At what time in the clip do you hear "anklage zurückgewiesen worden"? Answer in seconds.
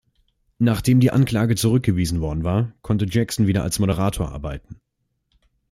1.11-2.43